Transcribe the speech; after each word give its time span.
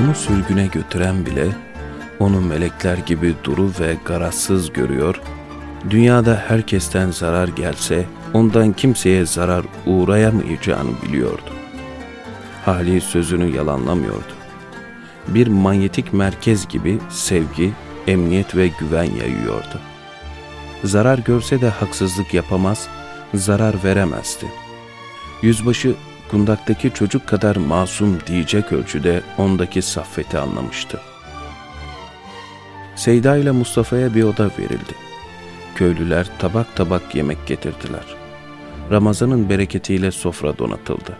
Onu 0.00 0.14
sürgüne 0.14 0.66
götüren 0.66 1.26
bile 1.26 1.46
onu 2.18 2.40
melekler 2.40 2.98
gibi 2.98 3.34
duru 3.44 3.72
ve 3.80 3.96
garazsız 4.04 4.72
görüyor, 4.72 5.20
dünyada 5.90 6.44
herkesten 6.48 7.10
zarar 7.10 7.48
gelse 7.48 8.04
ondan 8.34 8.72
kimseye 8.72 9.26
zarar 9.26 9.64
uğrayamayacağını 9.86 10.90
biliyordu. 11.02 11.52
Hali 12.64 13.00
sözünü 13.00 13.56
yalanlamıyordu. 13.56 14.32
Bir 15.28 15.46
manyetik 15.46 16.12
merkez 16.12 16.68
gibi 16.68 16.98
sevgi, 17.10 17.72
emniyet 18.06 18.56
ve 18.56 18.68
güven 18.68 19.10
yayıyordu. 19.20 19.80
Zarar 20.84 21.18
görse 21.18 21.60
de 21.60 21.68
haksızlık 21.68 22.34
yapamaz, 22.34 22.88
zarar 23.34 23.74
veremezdi. 23.84 24.46
Yüzbaşı 25.42 25.94
kundaktaki 26.30 26.90
çocuk 26.94 27.26
kadar 27.26 27.56
masum 27.56 28.18
diyecek 28.26 28.72
ölçüde 28.72 29.22
ondaki 29.38 29.82
saffeti 29.82 30.38
anlamıştı. 30.38 31.00
Seyda 32.96 33.36
ile 33.36 33.50
Mustafa'ya 33.50 34.14
bir 34.14 34.22
oda 34.22 34.50
verildi. 34.58 34.94
Köylüler 35.74 36.26
tabak 36.38 36.76
tabak 36.76 37.14
yemek 37.14 37.46
getirdiler. 37.46 38.16
Ramazanın 38.90 39.48
bereketiyle 39.50 40.10
sofra 40.10 40.58
donatıldı. 40.58 41.16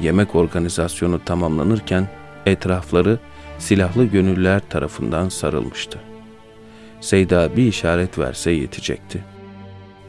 Yemek 0.00 0.34
organizasyonu 0.34 1.24
tamamlanırken 1.24 2.08
etrafları 2.46 3.18
silahlı 3.58 4.04
gönüllüler 4.04 4.60
tarafından 4.70 5.28
sarılmıştı. 5.28 5.98
Seyda 7.00 7.56
bir 7.56 7.66
işaret 7.66 8.18
verse 8.18 8.50
yetecekti. 8.50 9.24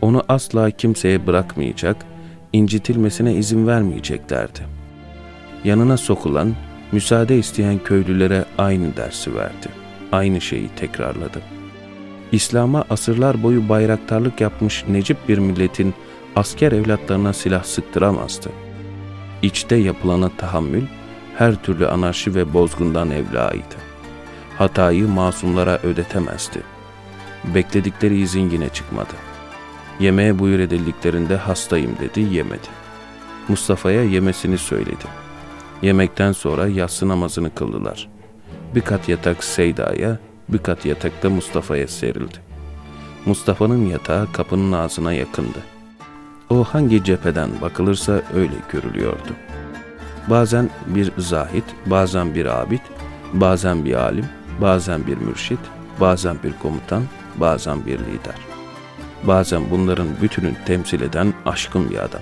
Onu 0.01 0.23
asla 0.29 0.71
kimseye 0.71 1.27
bırakmayacak, 1.27 2.05
incitilmesine 2.53 3.33
izin 3.33 3.67
vermeyeceklerdi. 3.67 4.59
Yanına 5.63 5.97
sokulan, 5.97 6.55
müsaade 6.91 7.37
isteyen 7.37 7.79
köylülere 7.83 8.45
aynı 8.57 8.97
dersi 8.97 9.35
verdi. 9.35 9.67
Aynı 10.11 10.41
şeyi 10.41 10.69
tekrarladı. 10.75 11.41
İslam'a 12.31 12.85
asırlar 12.89 13.43
boyu 13.43 13.69
bayraktarlık 13.69 14.41
yapmış 14.41 14.85
necip 14.87 15.17
bir 15.29 15.37
milletin 15.37 15.93
asker 16.35 16.71
evlatlarına 16.71 17.33
silah 17.33 17.63
sıktıramazdı. 17.63 18.49
İçte 19.41 19.75
yapılana 19.75 20.29
tahammül, 20.29 20.83
her 21.37 21.63
türlü 21.63 21.87
anarşi 21.87 22.35
ve 22.35 22.53
bozgundan 22.53 23.11
evlaydı. 23.11 23.75
Hatayı 24.57 25.07
masumlara 25.07 25.79
ödetemezdi. 25.83 26.61
Bekledikleri 27.55 28.19
izin 28.19 28.49
yine 28.49 28.69
çıkmadı. 28.69 29.13
Yemeğe 29.99 30.39
buyur 30.39 30.59
edildiklerinde 30.59 31.37
hastayım 31.37 31.91
dedi, 31.99 32.35
yemedi. 32.35 32.67
Mustafa'ya 33.47 34.03
yemesini 34.03 34.57
söyledi. 34.57 35.05
Yemekten 35.81 36.31
sonra 36.31 36.67
yatsı 36.67 37.07
namazını 37.07 37.55
kıldılar. 37.55 38.09
Bir 38.75 38.81
kat 38.81 39.09
yatak 39.09 39.43
Seyda'ya, 39.43 40.17
bir 40.49 40.57
kat 40.57 40.85
yatak 40.85 41.23
da 41.23 41.29
Mustafa'ya 41.29 41.87
serildi. 41.87 42.37
Mustafa'nın 43.25 43.85
yatağı 43.85 44.31
kapının 44.31 44.71
ağzına 44.71 45.13
yakındı. 45.13 45.59
O 46.49 46.63
hangi 46.63 47.03
cepheden 47.03 47.49
bakılırsa 47.61 48.21
öyle 48.35 48.55
görülüyordu. 48.71 49.33
Bazen 50.29 50.69
bir 50.87 51.11
zahit, 51.17 51.65
bazen 51.85 52.35
bir 52.35 52.45
abid, 52.45 52.81
bazen 53.33 53.85
bir 53.85 53.93
alim, 53.93 54.25
bazen 54.61 55.07
bir 55.07 55.17
mürşit, 55.17 55.59
bazen 55.99 56.37
bir 56.43 56.53
komutan, 56.61 57.03
bazen 57.39 57.85
bir 57.85 57.99
lider. 57.99 58.56
Bazen 59.23 59.71
bunların 59.71 60.07
bütünün 60.21 60.57
temsil 60.65 61.01
eden 61.01 61.33
aşkın 61.45 61.89
bir 61.89 61.97
adam. 61.97 62.21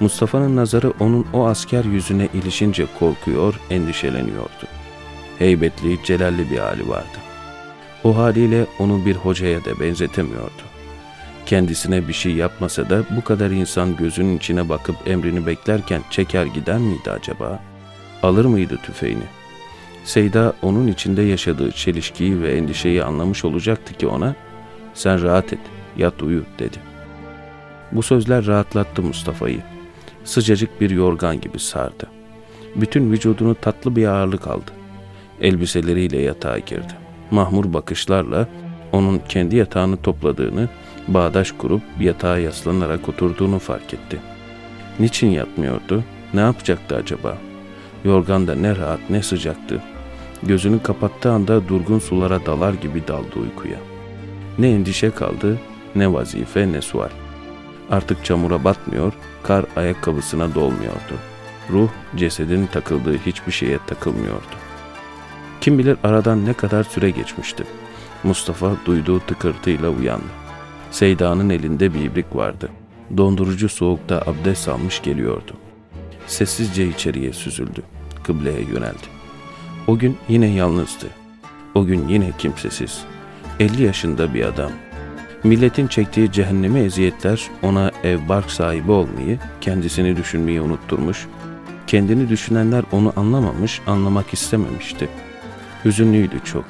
Mustafa'nın 0.00 0.56
nazarı 0.56 0.92
onun 1.00 1.26
o 1.32 1.46
asker 1.46 1.84
yüzüne 1.84 2.28
ilişince 2.34 2.86
korkuyor, 2.98 3.60
endişeleniyordu. 3.70 4.66
Heybetli, 5.38 5.98
celalli 6.04 6.50
bir 6.50 6.58
hali 6.58 6.88
vardı. 6.88 7.18
O 8.04 8.16
haliyle 8.16 8.66
onu 8.78 9.06
bir 9.06 9.16
hocaya 9.16 9.64
da 9.64 9.80
benzetemiyordu. 9.80 10.62
Kendisine 11.46 12.08
bir 12.08 12.12
şey 12.12 12.32
yapmasa 12.32 12.90
da 12.90 13.02
bu 13.16 13.24
kadar 13.24 13.50
insan 13.50 13.96
gözünün 13.96 14.36
içine 14.36 14.68
bakıp 14.68 14.96
emrini 15.06 15.46
beklerken 15.46 16.02
çeker 16.10 16.46
gider 16.46 16.78
miydi 16.78 17.10
acaba? 17.10 17.62
Alır 18.22 18.44
mıydı 18.44 18.78
tüfeğini? 18.82 19.24
Seyda 20.04 20.52
onun 20.62 20.88
içinde 20.88 21.22
yaşadığı 21.22 21.72
çelişkiyi 21.72 22.42
ve 22.42 22.56
endişeyi 22.56 23.04
anlamış 23.04 23.44
olacaktı 23.44 23.94
ki 23.94 24.06
ona 24.06 24.34
sen 24.94 25.22
rahat 25.22 25.52
et, 25.52 25.60
yat 25.96 26.22
uyu 26.22 26.44
dedi. 26.58 26.76
Bu 27.92 28.02
sözler 28.02 28.46
rahatlattı 28.46 29.02
Mustafa'yı. 29.02 29.62
Sıcacık 30.24 30.80
bir 30.80 30.90
yorgan 30.90 31.40
gibi 31.40 31.58
sardı. 31.58 32.06
Bütün 32.76 33.12
vücudunu 33.12 33.54
tatlı 33.54 33.96
bir 33.96 34.06
ağırlık 34.06 34.46
aldı. 34.46 34.70
Elbiseleriyle 35.40 36.18
yatağa 36.18 36.58
girdi. 36.58 36.92
Mahmur 37.30 37.72
bakışlarla 37.72 38.48
onun 38.92 39.20
kendi 39.28 39.56
yatağını 39.56 39.96
topladığını, 39.96 40.68
bağdaş 41.08 41.52
kurup 41.52 41.82
yatağa 42.00 42.38
yaslanarak 42.38 43.08
oturduğunu 43.08 43.58
fark 43.58 43.94
etti. 43.94 44.18
Niçin 45.00 45.28
yatmıyordu? 45.28 46.04
Ne 46.34 46.40
yapacaktı 46.40 46.96
acaba? 46.96 47.38
Yorgan 48.04 48.46
da 48.46 48.54
ne 48.54 48.76
rahat 48.76 49.00
ne 49.10 49.22
sıcaktı. 49.22 49.82
Gözünü 50.42 50.82
kapattığı 50.82 51.32
anda 51.32 51.68
durgun 51.68 51.98
sulara 51.98 52.46
dalar 52.46 52.74
gibi 52.74 53.08
daldı 53.08 53.38
uykuya. 53.42 53.78
Ne 54.58 54.70
endişe 54.70 55.10
kaldı, 55.10 55.58
ne 55.94 56.12
vazife 56.12 56.72
ne 56.72 56.82
sual. 56.82 57.08
Artık 57.90 58.24
çamura 58.24 58.64
batmıyor, 58.64 59.12
kar 59.42 59.64
ayakkabısına 59.76 60.54
dolmuyordu. 60.54 61.16
Ruh 61.70 61.88
cesedin 62.16 62.66
takıldığı 62.66 63.18
hiçbir 63.18 63.52
şeye 63.52 63.78
takılmıyordu. 63.86 64.56
Kim 65.60 65.78
bilir 65.78 65.96
aradan 66.02 66.46
ne 66.46 66.52
kadar 66.52 66.84
süre 66.84 67.10
geçmişti. 67.10 67.64
Mustafa 68.24 68.76
duyduğu 68.86 69.20
tıkırtıyla 69.20 69.88
uyandı. 69.88 70.42
Seyda'nın 70.90 71.50
elinde 71.50 71.94
bir 71.94 72.00
ibrik 72.00 72.36
vardı. 72.36 72.68
Dondurucu 73.16 73.68
soğukta 73.68 74.22
abdest 74.26 74.68
almış 74.68 75.02
geliyordu. 75.02 75.52
Sessizce 76.26 76.88
içeriye 76.88 77.32
süzüldü. 77.32 77.82
Kıbleye 78.24 78.60
yöneldi. 78.60 79.06
O 79.86 79.98
gün 79.98 80.16
yine 80.28 80.46
yalnızdı. 80.46 81.06
O 81.74 81.84
gün 81.84 82.08
yine 82.08 82.32
kimsesiz. 82.38 83.04
50 83.60 83.82
yaşında 83.82 84.34
bir 84.34 84.44
adam. 84.44 84.72
Milletin 85.44 85.86
çektiği 85.86 86.32
cehennemi 86.32 86.80
eziyetler 86.80 87.50
ona 87.62 87.90
ev 88.04 88.28
bark 88.28 88.50
sahibi 88.50 88.92
olmayı, 88.92 89.38
kendisini 89.60 90.16
düşünmeyi 90.16 90.60
unutturmuş, 90.60 91.26
kendini 91.86 92.28
düşünenler 92.28 92.84
onu 92.92 93.12
anlamamış, 93.16 93.80
anlamak 93.86 94.32
istememişti. 94.32 95.08
Hüzünlüydü 95.84 96.40
çok. 96.44 96.64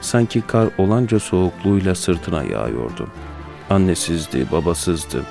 Sanki 0.00 0.40
kar 0.40 0.68
olanca 0.78 1.20
soğukluğuyla 1.20 1.94
sırtına 1.94 2.42
yağıyordu. 2.42 3.08
Annesizdi, 3.70 4.46
babasızdı. 4.52 5.22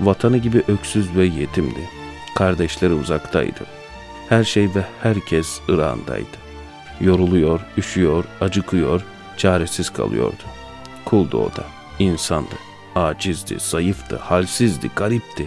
Vatanı 0.00 0.36
gibi 0.38 0.62
öksüz 0.68 1.16
ve 1.16 1.24
yetimdi. 1.24 1.88
Kardeşleri 2.34 2.92
uzaktaydı. 2.92 3.66
Her 4.28 4.44
şey 4.44 4.74
ve 4.74 4.84
herkes 5.02 5.60
Irak'ındaydı. 5.68 6.36
Yoruluyor, 7.00 7.60
üşüyor, 7.76 8.24
acıkıyor, 8.40 9.02
çaresiz 9.36 9.90
kalıyordu. 9.90 10.42
Kuldu 11.04 11.38
o 11.38 11.56
da, 11.56 11.64
insandı. 11.98 12.54
Acizdi, 12.94 13.56
zayıftı, 13.58 14.16
halsizdi, 14.16 14.90
garipti. 14.96 15.46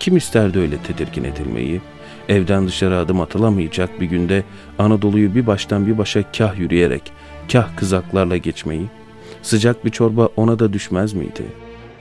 Kim 0.00 0.16
isterdi 0.16 0.58
öyle 0.58 0.78
tedirgin 0.78 1.24
edilmeyi? 1.24 1.80
Evden 2.28 2.66
dışarı 2.66 2.98
adım 2.98 3.20
atılamayacak 3.20 4.00
bir 4.00 4.06
günde 4.06 4.44
Anadolu'yu 4.78 5.34
bir 5.34 5.46
baştan 5.46 5.86
bir 5.86 5.98
başa 5.98 6.32
kah 6.32 6.58
yürüyerek, 6.58 7.12
kah 7.52 7.76
kızaklarla 7.76 8.36
geçmeyi, 8.36 8.86
sıcak 9.42 9.84
bir 9.84 9.90
çorba 9.90 10.28
ona 10.36 10.58
da 10.58 10.72
düşmez 10.72 11.12
miydi? 11.12 11.42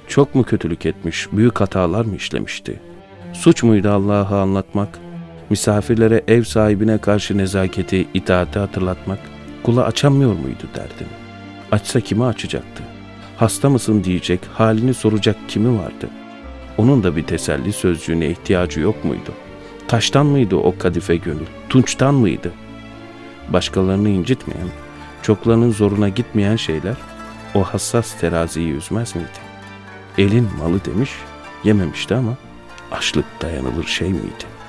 Çok 0.07 0.35
mu 0.35 0.43
kötülük 0.43 0.85
etmiş, 0.85 1.27
büyük 1.31 1.61
hatalar 1.61 2.05
mı 2.05 2.15
işlemişti? 2.15 2.79
Suç 3.33 3.63
muydu 3.63 3.89
Allah'ı 3.89 4.37
anlatmak? 4.37 4.99
Misafirlere 5.49 6.23
ev 6.27 6.43
sahibine 6.43 6.97
karşı 6.97 7.37
nezaketi, 7.37 8.07
itaati 8.13 8.59
hatırlatmak? 8.59 9.19
Kula 9.63 9.85
açamıyor 9.85 10.33
muydu 10.33 10.63
derdini? 10.75 11.13
Açsa 11.71 11.99
kimi 11.99 12.25
açacaktı? 12.25 12.92
Hasta 13.37 13.69
mısın 13.69 14.03
diyecek, 14.03 14.39
halini 14.53 14.93
soracak 14.93 15.35
kimi 15.47 15.79
vardı? 15.79 16.09
Onun 16.77 17.03
da 17.03 17.15
bir 17.15 17.23
teselli 17.23 17.73
sözcüğüne 17.73 18.27
ihtiyacı 18.27 18.79
yok 18.79 19.05
muydu? 19.05 19.33
Taştan 19.87 20.25
mıydı 20.25 20.55
o 20.55 20.77
kadife 20.77 21.15
gönül? 21.15 21.45
Tunçtan 21.69 22.13
mıydı? 22.13 22.51
Başkalarını 23.49 24.09
incitmeyen, 24.09 24.67
çoklarının 25.21 25.71
zoruna 25.71 26.09
gitmeyen 26.09 26.55
şeyler 26.55 26.95
o 27.55 27.63
hassas 27.63 28.19
teraziyi 28.19 28.73
üzmez 28.73 29.15
miydi? 29.15 29.27
Elin 30.17 30.47
malı 30.59 30.85
demiş, 30.85 31.11
yememişti 31.63 32.15
ama 32.15 32.37
açlık 32.91 33.25
dayanılır 33.41 33.85
şey 33.85 34.09
miydi?'' 34.09 34.62